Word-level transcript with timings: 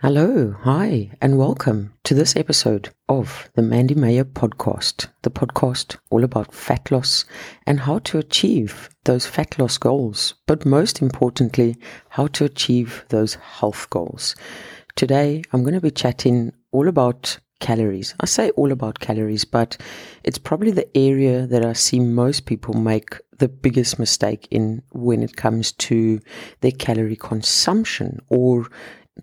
Hello, 0.00 0.54
hi, 0.60 1.10
and 1.22 1.38
welcome 1.38 1.94
to 2.04 2.12
this 2.12 2.36
episode 2.36 2.90
of 3.08 3.48
the 3.54 3.62
Mandy 3.62 3.94
Mayer 3.94 4.26
podcast, 4.26 5.08
the 5.22 5.30
podcast 5.30 5.96
all 6.10 6.22
about 6.22 6.52
fat 6.52 6.90
loss 6.90 7.24
and 7.66 7.80
how 7.80 8.00
to 8.00 8.18
achieve 8.18 8.90
those 9.04 9.24
fat 9.24 9.58
loss 9.58 9.78
goals, 9.78 10.34
but 10.46 10.66
most 10.66 11.00
importantly, 11.00 11.78
how 12.10 12.26
to 12.26 12.44
achieve 12.44 13.06
those 13.08 13.36
health 13.36 13.88
goals. 13.88 14.36
Today, 14.96 15.42
I'm 15.54 15.62
going 15.62 15.72
to 15.72 15.80
be 15.80 15.90
chatting 15.90 16.52
all 16.72 16.88
about 16.88 17.38
calories. 17.60 18.14
I 18.20 18.26
say 18.26 18.50
all 18.50 18.72
about 18.72 19.00
calories, 19.00 19.46
but 19.46 19.78
it's 20.24 20.36
probably 20.36 20.72
the 20.72 20.94
area 20.94 21.46
that 21.46 21.64
I 21.64 21.72
see 21.72 22.00
most 22.00 22.44
people 22.44 22.74
make 22.74 23.16
the 23.38 23.48
biggest 23.48 23.98
mistake 23.98 24.46
in 24.50 24.82
when 24.92 25.22
it 25.22 25.36
comes 25.36 25.72
to 25.72 26.20
their 26.60 26.72
calorie 26.72 27.16
consumption 27.16 28.20
or 28.28 28.66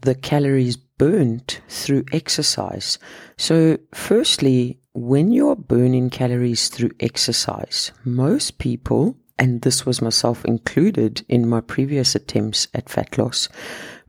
the 0.04 0.16
calories 0.16 0.76
burnt 0.76 1.62
through 1.68 2.06
exercise. 2.12 3.00
So, 3.38 3.78
firstly, 3.94 4.80
when 4.94 5.32
you're 5.32 5.56
burning 5.56 6.10
calories 6.10 6.70
through 6.70 6.92
exercise, 7.00 7.92
most 8.06 8.60
people, 8.60 9.18
and 9.40 9.62
this 9.62 9.86
was 9.86 10.02
myself 10.02 10.46
included 10.46 11.26
in 11.28 11.50
my 11.50 11.62
previous 11.62 12.16
attempts 12.16 12.68
at 12.74 12.90
fat 12.90 13.18
loss, 13.18 13.50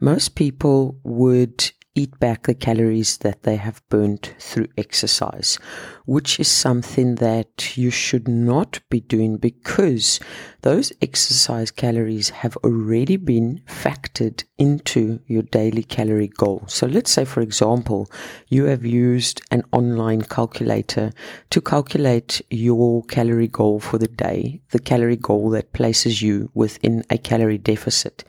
most 0.00 0.34
people 0.34 0.98
would 1.04 1.72
eat 1.94 2.18
back 2.18 2.42
the 2.44 2.54
calories 2.54 3.18
that 3.18 3.44
they 3.44 3.56
have 3.56 3.82
burnt 3.88 4.34
through 4.38 4.66
exercise, 4.76 5.58
which 6.06 6.40
is 6.40 6.48
something 6.48 7.16
that 7.16 7.76
you 7.76 7.90
should 7.90 8.26
not 8.26 8.80
be 8.90 9.00
doing 9.00 9.36
because 9.36 10.18
those 10.62 10.92
exercise 11.00 11.70
calories 11.70 12.30
have 12.30 12.56
already 12.58 13.16
been 13.16 13.60
factored 13.68 14.44
into 14.58 15.20
your 15.26 15.42
daily 15.42 15.82
calorie 15.82 16.28
goal. 16.28 16.64
So 16.66 16.86
let's 16.86 17.10
say, 17.10 17.24
for 17.24 17.40
example, 17.40 18.10
you 18.48 18.64
have 18.64 18.84
used 18.84 19.40
an 19.50 19.62
online 19.72 20.22
calculator 20.22 21.12
to 21.50 21.60
calculate 21.60 22.42
your 22.50 23.04
calorie 23.04 23.48
goal 23.48 23.78
for 23.78 23.98
the 23.98 24.08
day, 24.08 24.60
the 24.70 24.78
calorie 24.80 25.16
goal 25.16 25.50
that 25.50 25.72
places 25.72 26.22
you 26.22 26.50
within 26.54 27.04
a 27.10 27.18
calorie 27.18 27.58
deficit. 27.58 28.24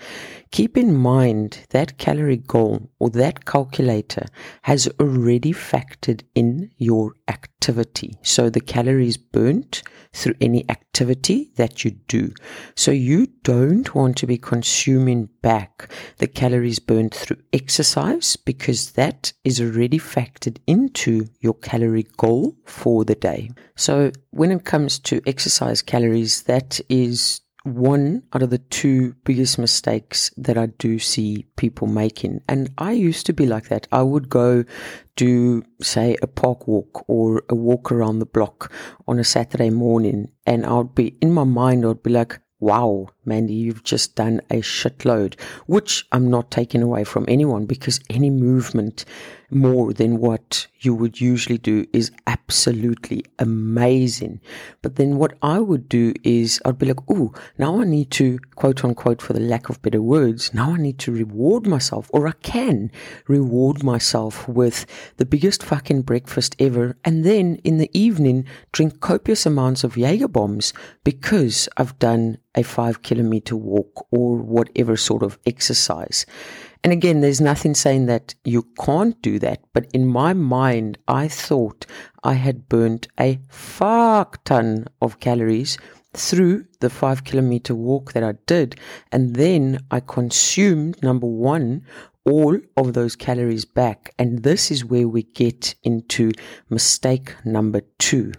Keep 0.55 0.77
in 0.77 0.95
mind 0.95 1.65
that 1.71 1.97
calorie 1.97 2.37
goal 2.37 2.89
or 2.97 3.09
that 3.09 3.43
calculator 3.43 4.25
has 4.61 4.87
already 5.01 5.51
factored 5.51 6.23
in 6.33 6.71
your 6.77 7.11
activity. 7.27 8.17
So 8.21 8.49
the 8.49 8.61
calories 8.61 9.17
burnt 9.17 9.83
through 10.13 10.35
any 10.39 10.63
activity 10.69 11.51
that 11.57 11.83
you 11.83 11.91
do. 11.91 12.33
So 12.73 12.91
you 12.91 13.27
don't 13.43 13.93
want 13.93 14.15
to 14.19 14.27
be 14.27 14.37
consuming 14.37 15.27
back 15.41 15.91
the 16.19 16.27
calories 16.27 16.79
burnt 16.79 17.13
through 17.13 17.41
exercise 17.51 18.37
because 18.37 18.91
that 18.91 19.33
is 19.43 19.59
already 19.59 19.99
factored 19.99 20.59
into 20.67 21.27
your 21.41 21.55
calorie 21.55 22.07
goal 22.15 22.55
for 22.63 23.03
the 23.03 23.15
day. 23.15 23.51
So 23.75 24.13
when 24.29 24.53
it 24.53 24.63
comes 24.63 24.99
to 24.99 25.21
exercise 25.27 25.81
calories, 25.81 26.43
that 26.43 26.79
is 26.87 27.41
one 27.65 28.21
out 28.31 28.43
of 28.43 28.51
the 28.51 28.59
two 28.59 29.13
biggest 29.23 29.57
mistakes 29.57 30.31
that 30.37 30.57
I 30.57 30.67
do 30.67 30.99
see 30.99 31.47
people 31.55 31.87
making. 31.87 32.41
And 32.47 32.69
I 32.77 32.91
used 32.91 33.25
to 33.25 33.33
be 33.33 33.47
like 33.47 33.69
that. 33.69 33.87
I 33.91 34.03
would 34.03 34.29
go 34.29 34.65
do, 35.15 35.63
say, 35.81 36.15
a 36.21 36.27
park 36.27 36.67
walk 36.67 37.03
or 37.09 37.43
a 37.49 37.55
walk 37.55 37.91
around 37.91 38.19
the 38.19 38.25
block 38.27 38.71
on 39.07 39.17
a 39.17 39.23
Saturday 39.23 39.71
morning. 39.71 40.29
And 40.45 40.65
I 40.65 40.73
would 40.73 40.93
be, 40.93 41.17
in 41.21 41.33
my 41.33 41.43
mind, 41.43 41.83
I 41.83 41.89
would 41.89 42.03
be 42.03 42.11
like, 42.11 42.39
wow, 42.59 43.07
Mandy, 43.25 43.55
you've 43.55 43.83
just 43.83 44.15
done 44.15 44.41
a 44.51 44.61
shitload, 44.61 45.39
which 45.65 46.05
I'm 46.11 46.29
not 46.29 46.51
taking 46.51 46.83
away 46.83 47.03
from 47.03 47.25
anyone 47.27 47.65
because 47.65 47.99
any 48.09 48.29
movement 48.29 49.05
more 49.49 49.93
than 49.93 50.17
what 50.17 50.67
you 50.79 50.93
would 50.93 51.19
usually 51.19 51.57
do 51.57 51.85
is 51.93 52.11
absolutely 52.27 53.25
amazing. 53.39 54.39
But 54.81 54.95
then 54.95 55.17
what 55.17 55.37
I 55.41 55.59
would 55.59 55.89
do 55.89 56.13
is 56.23 56.61
I'd 56.65 56.77
be 56.77 56.87
like, 56.87 56.99
oh, 57.09 57.33
now 57.57 57.81
I 57.81 57.85
need 57.85 58.11
to, 58.11 58.39
quote 58.55 58.83
unquote, 58.83 59.21
for 59.21 59.33
the 59.33 59.39
lack 59.39 59.69
of 59.69 59.81
better 59.81 60.01
words, 60.01 60.53
now 60.53 60.73
I 60.73 60.77
need 60.77 60.99
to 60.99 61.11
reward 61.11 61.67
myself, 61.67 62.09
or 62.13 62.27
I 62.27 62.33
can 62.43 62.91
reward 63.27 63.83
myself 63.83 64.47
with 64.47 64.85
the 65.17 65.25
biggest 65.25 65.63
fucking 65.63 66.03
breakfast 66.03 66.55
ever. 66.59 66.97
And 67.03 67.23
then 67.23 67.55
in 67.63 67.77
the 67.77 67.89
evening, 67.97 68.45
drink 68.71 68.99
copious 68.99 69.45
amounts 69.45 69.83
of 69.83 69.97
Jaeger 69.97 70.27
bombs 70.27 70.73
because 71.03 71.67
I've 71.77 71.97
done 71.99 72.37
a 72.55 72.63
five 72.63 73.01
kilometer 73.01 73.55
walk 73.55 74.07
or 74.11 74.37
whatever 74.37 74.95
sort 74.95 75.23
of 75.23 75.37
exercise. 75.45 76.25
And 76.85 76.93
again, 76.93 77.21
there's 77.21 77.41
nothing 77.41 77.73
saying 77.73 78.05
that 78.05 78.35
you 78.43 78.67
can't 78.79 79.19
do 79.23 79.39
that. 79.39 79.61
But 79.73 79.87
in 79.91 80.05
my 80.05 80.33
mind, 80.33 80.99
I 81.07 81.27
thought 81.27 81.87
I 82.23 82.33
had 82.33 82.69
burnt 82.69 83.07
a 83.19 83.39
fuck 83.49 84.43
ton 84.43 84.85
of 85.01 85.19
calories 85.19 85.79
through 86.13 86.65
the 86.81 86.91
five 86.91 87.23
kilometer 87.23 87.73
walk 87.73 88.13
that 88.13 88.23
I 88.23 88.33
did. 88.45 88.79
And 89.11 89.35
then 89.35 89.79
I 89.89 89.99
consumed, 89.99 91.01
number 91.01 91.25
one, 91.25 91.87
all 92.23 92.55
of 92.77 92.93
those 92.93 93.15
calories 93.15 93.65
back. 93.65 94.13
And 94.19 94.43
this 94.43 94.69
is 94.69 94.85
where 94.85 95.07
we 95.07 95.23
get 95.23 95.73
into 95.81 96.33
mistake 96.69 97.33
number 97.43 97.81
two. 97.97 98.31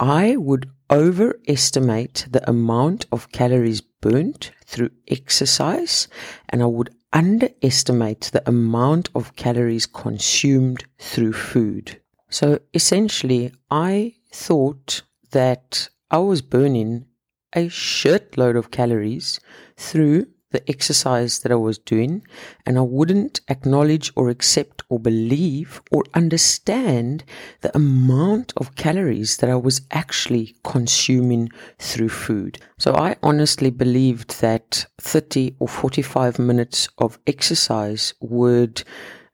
I 0.00 0.34
would 0.34 0.68
overestimate 0.94 2.26
the 2.30 2.48
amount 2.48 3.04
of 3.10 3.32
calories 3.32 3.80
burnt 3.80 4.52
through 4.64 4.90
exercise 5.08 6.06
and 6.48 6.62
I 6.62 6.66
would 6.66 6.94
underestimate 7.12 8.30
the 8.32 8.48
amount 8.48 9.08
of 9.12 9.34
calories 9.34 9.86
consumed 9.86 10.84
through 10.98 11.32
food. 11.32 12.00
So 12.30 12.60
essentially, 12.72 13.52
I 13.70 14.14
thought 14.32 15.02
that 15.32 15.88
I 16.12 16.18
was 16.18 16.42
burning 16.42 17.06
a 17.52 17.66
shitload 17.66 18.56
of 18.56 18.70
calories 18.70 19.40
through 19.76 20.26
the 20.54 20.70
exercise 20.70 21.40
that 21.40 21.52
I 21.52 21.56
was 21.56 21.78
doing, 21.78 22.24
and 22.64 22.78
I 22.78 22.82
wouldn't 22.82 23.40
acknowledge 23.48 24.12
or 24.14 24.30
accept 24.30 24.82
or 24.88 25.00
believe 25.00 25.82
or 25.90 26.04
understand 26.14 27.24
the 27.60 27.76
amount 27.76 28.52
of 28.56 28.76
calories 28.76 29.38
that 29.38 29.50
I 29.50 29.56
was 29.56 29.82
actually 29.90 30.54
consuming 30.62 31.50
through 31.80 32.10
food. 32.10 32.58
So 32.78 32.94
I 32.94 33.16
honestly 33.20 33.70
believed 33.70 34.40
that 34.40 34.86
30 34.98 35.56
or 35.58 35.66
45 35.66 36.38
minutes 36.38 36.88
of 36.98 37.18
exercise 37.26 38.14
would 38.20 38.84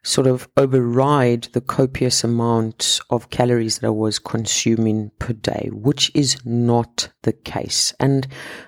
sort 0.02 0.26
of 0.26 0.48
override 0.56 1.44
the 1.52 1.60
copious 1.60 2.24
amount 2.24 3.00
of 3.10 3.30
calories 3.30 3.78
that 3.78 3.88
I 3.88 3.90
was 3.90 4.18
consuming 4.18 5.10
per 5.18 5.32
day, 5.32 5.68
which 5.72 6.10
is 6.14 6.44
not 6.44 7.10
the 7.22 7.32
case. 7.32 7.92
And 8.00 8.26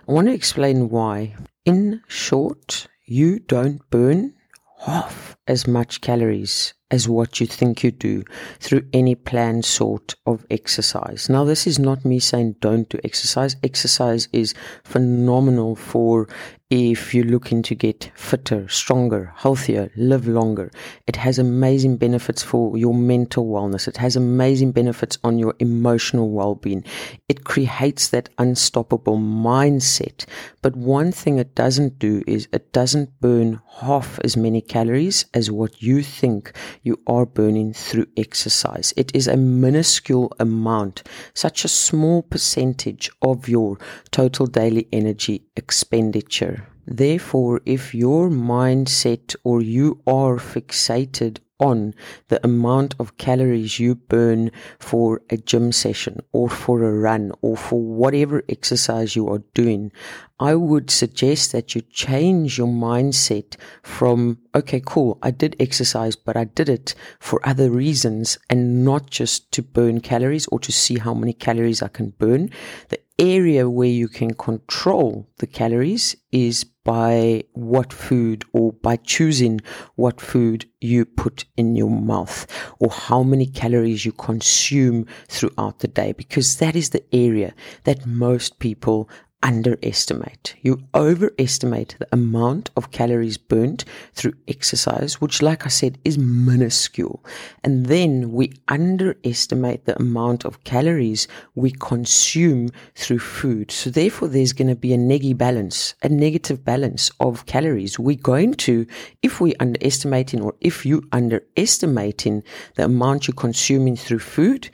I 0.08 0.12
want 0.12 0.28
to 0.28 0.34
explain 0.34 0.88
why. 0.90 1.36
In 1.64 2.02
short, 2.08 2.88
you 3.06 3.38
don't 3.38 3.88
burn 3.90 4.34
half 4.80 5.36
as 5.46 5.66
much 5.66 6.00
calories 6.00 6.74
as 6.90 7.08
what 7.08 7.40
you 7.40 7.46
think 7.46 7.82
you 7.82 7.90
do 7.90 8.22
through 8.58 8.86
any 8.92 9.14
planned 9.14 9.64
sort 9.64 10.14
of 10.26 10.44
exercise. 10.50 11.28
Now, 11.30 11.44
this 11.44 11.66
is 11.66 11.78
not 11.78 12.04
me 12.04 12.18
saying 12.18 12.56
don't 12.60 12.88
do 12.88 12.98
exercise. 13.02 13.56
Exercise 13.62 14.28
is 14.32 14.54
phenomenal 14.84 15.74
for 15.74 16.28
if 16.74 17.12
you're 17.12 17.26
looking 17.26 17.60
to 17.60 17.74
get 17.74 18.10
fitter, 18.14 18.66
stronger, 18.66 19.30
healthier, 19.36 19.90
live 19.94 20.26
longer. 20.26 20.70
It 21.06 21.16
has 21.16 21.38
amazing 21.38 21.98
benefits 21.98 22.42
for 22.42 22.78
your 22.78 22.94
mental 22.94 23.44
wellness. 23.44 23.86
It 23.86 23.98
has 23.98 24.16
amazing 24.16 24.72
benefits 24.72 25.18
on 25.22 25.38
your 25.38 25.54
emotional 25.58 26.30
well 26.30 26.54
being. 26.54 26.82
It 27.28 27.44
creates 27.44 28.08
that 28.08 28.30
unstoppable 28.38 29.18
mindset. 29.18 30.24
But 30.62 30.74
one 30.74 31.12
thing 31.12 31.38
it 31.38 31.54
doesn't 31.54 31.98
do 31.98 32.24
is 32.26 32.48
it 32.54 32.72
doesn't 32.72 33.20
burn 33.20 33.60
half 33.80 34.18
as 34.24 34.34
many 34.38 34.62
calories 34.62 35.26
as 35.34 35.50
what 35.50 35.82
you 35.82 36.02
think 36.02 36.56
you 36.82 36.98
are 37.06 37.26
burning 37.26 37.74
through 37.74 38.06
exercise. 38.16 38.94
It 38.96 39.14
is 39.14 39.28
a 39.28 39.36
minuscule 39.36 40.32
amount, 40.40 41.02
such 41.34 41.66
a 41.66 41.68
small 41.68 42.22
percentage 42.22 43.10
of 43.20 43.46
your 43.46 43.76
total 44.10 44.46
daily 44.46 44.88
energy 44.90 45.44
expenditure. 45.54 46.61
Therefore, 46.86 47.60
if 47.64 47.94
your 47.94 48.28
mindset 48.28 49.36
or 49.44 49.62
you 49.62 50.00
are 50.06 50.36
fixated 50.36 51.38
on 51.62 51.94
the 52.26 52.44
amount 52.44 52.92
of 52.98 53.16
calories 53.18 53.78
you 53.78 53.94
burn 53.94 54.50
for 54.80 55.22
a 55.30 55.36
gym 55.36 55.70
session 55.70 56.20
or 56.32 56.50
for 56.50 56.82
a 56.82 56.92
run 56.92 57.30
or 57.40 57.56
for 57.56 57.80
whatever 57.80 58.42
exercise 58.48 59.14
you 59.14 59.28
are 59.28 59.42
doing, 59.54 59.92
I 60.40 60.56
would 60.56 60.90
suggest 60.90 61.52
that 61.52 61.76
you 61.76 61.82
change 61.82 62.58
your 62.58 62.66
mindset 62.66 63.54
from, 63.84 64.38
okay, 64.56 64.82
cool, 64.84 65.18
I 65.22 65.30
did 65.30 65.54
exercise, 65.60 66.16
but 66.16 66.36
I 66.36 66.44
did 66.44 66.68
it 66.68 66.96
for 67.20 67.46
other 67.46 67.70
reasons 67.70 68.38
and 68.50 68.84
not 68.84 69.08
just 69.08 69.52
to 69.52 69.62
burn 69.62 70.00
calories 70.00 70.48
or 70.48 70.58
to 70.58 70.72
see 70.72 70.98
how 70.98 71.14
many 71.14 71.32
calories 71.32 71.80
I 71.80 71.88
can 71.88 72.10
burn. 72.18 72.50
The 72.88 72.98
area 73.18 73.68
where 73.68 73.88
you 73.88 74.08
can 74.08 74.34
control 74.34 75.28
the 75.38 75.46
calories 75.46 76.16
is 76.32 76.64
by 76.84 77.44
what 77.52 77.92
food 77.92 78.44
or 78.52 78.72
by 78.72 78.96
choosing 78.96 79.60
what 79.94 80.20
food 80.20 80.66
you 80.80 81.04
put 81.04 81.44
in 81.56 81.76
your 81.76 81.90
mouth 81.90 82.46
or 82.80 82.90
how 82.90 83.22
many 83.22 83.46
calories 83.46 84.04
you 84.04 84.12
consume 84.12 85.06
throughout 85.28 85.78
the 85.78 85.88
day 85.88 86.12
because 86.12 86.56
that 86.56 86.74
is 86.74 86.90
the 86.90 87.04
area 87.14 87.54
that 87.84 88.06
most 88.06 88.58
people 88.58 89.08
underestimate. 89.42 90.54
You 90.62 90.82
overestimate 90.94 91.96
the 91.98 92.08
amount 92.12 92.70
of 92.76 92.90
calories 92.90 93.38
burnt 93.38 93.84
through 94.14 94.34
exercise, 94.48 95.20
which, 95.20 95.42
like 95.42 95.66
I 95.66 95.68
said, 95.68 95.98
is 96.04 96.18
minuscule. 96.18 97.24
And 97.64 97.86
then 97.86 98.32
we 98.32 98.52
underestimate 98.68 99.84
the 99.84 99.98
amount 99.98 100.44
of 100.44 100.62
calories 100.64 101.28
we 101.54 101.72
consume 101.72 102.70
through 102.94 103.18
food. 103.18 103.70
So 103.70 103.90
therefore, 103.90 104.28
there's 104.28 104.52
going 104.52 104.68
to 104.68 104.76
be 104.76 104.92
a 104.94 104.98
neggy 104.98 105.36
balance, 105.36 105.94
a 106.02 106.08
negative 106.08 106.64
balance 106.64 107.10
of 107.20 107.46
calories. 107.46 107.98
We're 107.98 108.16
going 108.16 108.54
to, 108.54 108.86
if 109.22 109.40
we 109.40 109.54
underestimating 109.56 110.40
or 110.40 110.54
if 110.60 110.86
you 110.86 111.02
underestimating 111.12 112.42
the 112.76 112.84
amount 112.84 113.28
you're 113.28 113.34
consuming 113.34 113.96
through 113.96 114.20
food, 114.20 114.70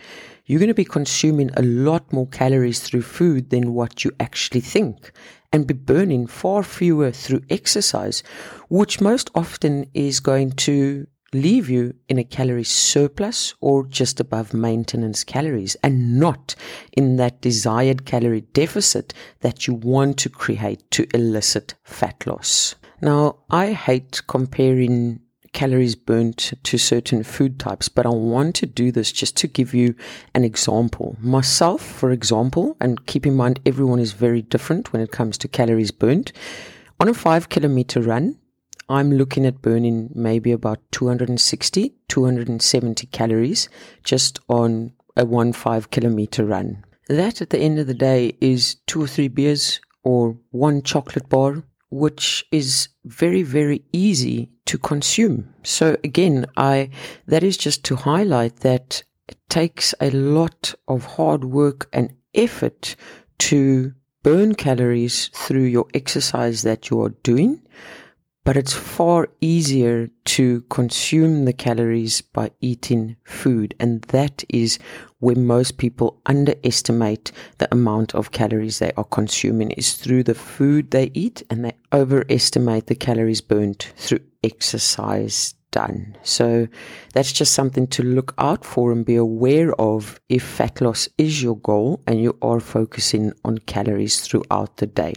you're 0.49 0.59
going 0.59 0.69
to 0.69 0.75
be 0.75 0.85
consuming 0.85 1.51
a 1.57 1.63
lot 1.63 2.11
more 2.11 2.27
calories 2.27 2.81
through 2.81 3.03
food 3.03 3.51
than 3.51 3.75
what 3.75 4.03
you 4.03 4.11
actually 4.19 4.63
think 4.63 5.13
and 5.53 5.67
be 5.67 5.75
burning 5.75 6.27
far 6.27 6.63
fewer 6.63 7.11
through 7.11 7.43
exercise, 7.51 8.23
which 8.71 9.01
most 9.01 9.31
often 9.35 9.85
is 9.93 10.21
going 10.21 10.51
to 10.53 11.07
leave 11.35 11.69
you 11.69 11.95
in 12.09 12.19
a 12.19 12.25
calorie 12.25 12.65
surplus 12.65 13.55
or 13.61 13.87
just 13.87 14.19
above 14.21 14.55
maintenance 14.55 15.23
calories 15.23 15.77
and 15.83 16.19
not 16.19 16.55
in 16.97 17.17
that 17.17 17.43
desired 17.43 18.07
calorie 18.07 18.41
deficit 18.41 19.13
that 19.41 19.67
you 19.67 19.75
want 19.75 20.17
to 20.17 20.31
create 20.31 20.91
to 20.91 21.07
elicit 21.13 21.75
fat 21.85 22.27
loss. 22.27 22.75
Now, 23.03 23.41
I 23.51 23.73
hate 23.73 24.23
comparing 24.27 25.21
calories 25.53 25.95
burnt 25.95 26.53
to 26.63 26.79
certain 26.79 27.23
food 27.23 27.59
types, 27.59 27.89
but 27.89 28.07
I 28.07 28.11
want 28.11 28.55
to 28.57 28.67
do 28.67 28.93
this 28.93 29.13
just 29.13 29.37
to 29.39 29.47
give 29.47 29.75
you 29.75 29.95
an 30.35 30.45
example. 30.45 31.17
Myself, 31.21 31.83
for 31.83 32.11
example, 32.11 32.77
and 32.81 33.07
keep 33.07 33.27
in 33.27 33.35
mind 33.35 33.61
everyone 33.67 33.99
is 33.99 34.13
very 34.13 34.43
different 34.43 34.93
when 34.93 35.03
it 35.03 35.13
comes 35.13 35.39
to 35.39 35.49
calories 35.49 35.91
burnt. 35.91 36.33
On 37.01 37.09
a 37.09 37.15
five 37.15 37.49
kilometer 37.49 38.01
run, 38.01 38.39
I'm 38.89 39.13
looking 39.13 39.45
at 39.45 39.61
burning 39.61 40.11
maybe 40.15 40.51
about 40.51 40.81
260, 40.93 41.95
270 42.09 43.07
calories 43.09 43.69
just 44.03 44.41
on 44.49 44.93
a 45.17 45.27
one 45.27 45.53
five 45.53 45.91
kilometer 45.91 46.45
run. 46.45 46.85
That 47.09 47.41
at 47.43 47.51
the 47.51 47.59
end 47.59 47.79
of 47.79 47.87
the 47.87 47.95
day 47.95 48.37
is 48.41 48.77
two 48.87 49.03
or 49.03 49.07
three 49.07 49.29
beers 49.29 49.81
or 50.05 50.39
one 50.51 50.83
chocolate 50.83 51.29
bar, 51.29 51.65
which 51.91 52.45
is 52.51 52.89
very, 53.05 53.43
very 53.43 53.83
easy 53.93 54.51
to 54.67 54.79
consume. 54.79 55.53
So 55.63 55.97
again, 56.05 56.47
I, 56.57 56.91
that 57.27 57.43
is 57.43 57.57
just 57.57 57.85
to 57.85 57.97
highlight 57.97 58.57
that 58.61 59.03
it 59.29 59.39
takes 59.49 59.95
a 60.01 60.11
lot 60.11 60.75
of 60.87 61.05
hard 61.05 61.45
work 61.45 61.89
and 61.93 62.13
effort 62.35 62.97
to 63.39 63.93
burn 64.23 64.55
calories 64.55 65.29
through 65.29 65.65
your 65.65 65.87
exercise 65.95 66.63
that 66.63 66.91
you 66.91 67.01
are 67.03 67.11
doing 67.23 67.63
but 68.49 68.57
it's 68.57 68.73
far 68.73 69.29
easier 69.43 70.09
to 70.25 70.63
consume 70.71 71.45
the 71.45 71.53
calories 71.53 72.23
by 72.23 72.51
eating 72.63 73.15
food. 73.23 73.75
And 73.79 74.01
that 74.05 74.43
is 74.49 74.79
where 75.19 75.37
most 75.37 75.77
people 75.77 76.23
underestimate 76.25 77.31
the 77.59 77.69
amount 77.71 78.15
of 78.15 78.31
calories 78.31 78.79
they 78.79 78.91
are 78.97 79.05
consuming 79.05 79.73
is 79.73 79.97
through 79.97 80.23
the 80.23 80.35
food 80.35 80.93
they 80.93 81.11
eat 81.13 81.43
and 81.51 81.63
they 81.63 81.75
overestimate 81.93 82.87
the 82.87 82.95
calories 82.95 83.43
burnt 83.43 83.93
through 83.99 84.21
exercise 84.43 85.55
done. 85.71 86.17
So 86.23 86.69
that's 87.15 87.33
just 87.33 87.53
something 87.53 87.87
to 87.89 88.03
look 88.03 88.35
out 88.39 88.65
for 88.65 88.93
and 88.93 89.05
be 89.05 89.17
aware 89.17 89.75
of 89.81 90.21
if 90.29 90.43
fat 90.43 90.81
loss 90.81 91.09
is 91.19 91.43
your 91.43 91.57
goal 91.59 92.01
and 92.07 92.21
you 92.21 92.37
are 92.43 92.61
focusing 92.61 93.33
on 93.45 93.59
calories 93.59 94.21
throughout 94.21 94.79
the 94.79 94.87
day. 94.87 95.15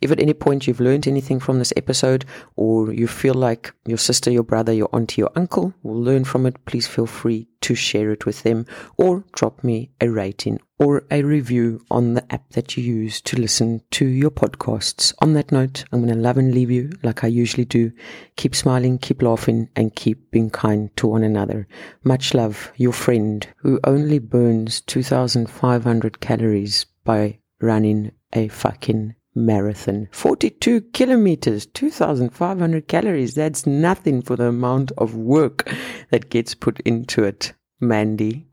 If 0.00 0.10
at 0.10 0.20
any 0.20 0.34
point 0.34 0.66
you've 0.66 0.80
learned 0.80 1.06
anything 1.06 1.40
from 1.40 1.58
this 1.58 1.72
episode 1.76 2.24
or 2.56 2.92
you 2.92 3.06
feel 3.06 3.34
like 3.34 3.72
your 3.86 3.98
sister, 3.98 4.30
your 4.30 4.42
brother, 4.42 4.72
your 4.72 4.88
auntie, 4.92 5.20
your 5.20 5.32
uncle 5.36 5.74
will 5.82 6.00
learn 6.00 6.24
from 6.24 6.46
it, 6.46 6.64
please 6.64 6.86
feel 6.86 7.06
free 7.06 7.49
to 7.70 7.76
share 7.76 8.10
it 8.10 8.26
with 8.26 8.42
them 8.42 8.66
or 8.96 9.24
drop 9.30 9.62
me 9.62 9.88
a 10.00 10.08
rating 10.08 10.58
or 10.80 11.04
a 11.08 11.22
review 11.22 11.80
on 11.88 12.14
the 12.14 12.32
app 12.32 12.50
that 12.50 12.76
you 12.76 12.82
use 12.82 13.20
to 13.20 13.40
listen 13.40 13.80
to 13.92 14.04
your 14.04 14.32
podcasts. 14.32 15.14
On 15.20 15.34
that 15.34 15.52
note, 15.52 15.84
I'm 15.92 16.04
going 16.04 16.12
to 16.12 16.20
love 16.20 16.36
and 16.36 16.52
leave 16.52 16.72
you 16.72 16.90
like 17.04 17.22
I 17.22 17.28
usually 17.28 17.64
do. 17.64 17.92
Keep 18.34 18.56
smiling, 18.56 18.98
keep 18.98 19.22
laughing, 19.22 19.68
and 19.76 19.94
keep 19.94 20.32
being 20.32 20.50
kind 20.50 20.90
to 20.96 21.06
one 21.06 21.22
another. 21.22 21.68
Much 22.02 22.34
love, 22.34 22.72
your 22.74 22.92
friend 22.92 23.46
who 23.58 23.78
only 23.84 24.18
burns 24.18 24.80
2,500 24.80 26.18
calories 26.18 26.86
by 27.04 27.38
running 27.60 28.10
a 28.32 28.48
fucking 28.48 29.14
marathon. 29.36 30.08
42 30.10 30.80
kilometers, 30.92 31.66
2,500 31.66 32.88
calories. 32.88 33.34
That's 33.34 33.64
nothing 33.64 34.22
for 34.22 34.34
the 34.34 34.46
amount 34.46 34.90
of 34.98 35.14
work 35.14 35.72
that 36.10 36.30
gets 36.30 36.54
put 36.54 36.80
into 36.80 37.22
it. 37.22 37.52
Mandy 37.80 38.49